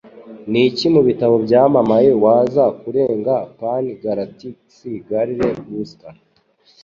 [0.51, 4.57] Niki Mubitabo Byamamare Waza Kurenga Pan Galactic
[5.09, 6.15] Gargle Buster?